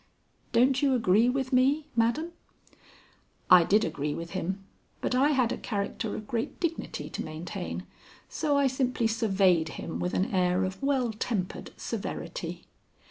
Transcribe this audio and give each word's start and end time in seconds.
"Don't 0.51 0.81
you 0.81 0.95
agree 0.95 1.29
with 1.29 1.53
me, 1.53 1.85
madam?" 1.95 2.31
I 3.51 3.63
did 3.63 3.85
agree 3.85 4.15
with 4.15 4.31
him; 4.31 4.65
but 4.99 5.13
I 5.13 5.29
had 5.29 5.51
a 5.51 5.57
character 5.59 6.15
of 6.15 6.25
great 6.27 6.59
dignity 6.59 7.07
to 7.11 7.23
maintain, 7.23 7.85
so 8.27 8.57
I 8.57 8.65
simply 8.65 9.05
surveyed 9.05 9.69
him 9.77 9.99
with 9.99 10.15
an 10.15 10.33
air 10.33 10.63
of 10.63 10.81
well 10.81 11.13
tempered 11.13 11.69
severity. 11.77 12.65